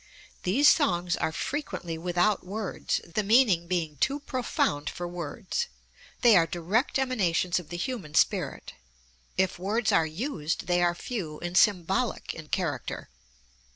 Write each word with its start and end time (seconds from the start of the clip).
These 0.41 0.67
songs 0.67 1.15
are 1.15 1.31
frequently 1.31 1.95
without 1.95 2.43
words, 2.43 3.01
the 3.05 3.21
meaning 3.21 3.67
being 3.67 3.97
too 3.97 4.19
profound 4.19 4.89
for 4.89 5.07
words; 5.07 5.67
they 6.23 6.35
are 6.35 6.47
direct 6.47 6.97
emanations 6.97 7.59
of 7.59 7.69
the 7.69 7.77
human 7.77 8.15
spirit. 8.15 8.73
If 9.37 9.59
words 9.59 9.91
are 9.91 10.07
used, 10.07 10.65
they 10.65 10.81
are 10.81 10.95
few 10.95 11.39
and 11.41 11.55
symbolic 11.55 12.33
in 12.33 12.47
character. 12.47 13.09